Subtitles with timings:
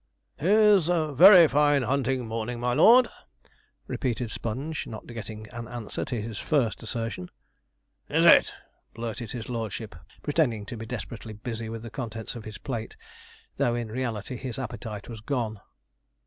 [0.39, 3.07] 'Here's a very fine hunting morning, my lord,'
[3.85, 7.29] repeated Sponge, not getting an answer to his first assertion.
[8.09, 8.51] 'Is it?'
[8.95, 9.93] blurted his lordship,
[10.23, 12.95] pretending to be desperately busy with the contents of his plate,
[13.57, 15.61] though in reality his appetite was gone.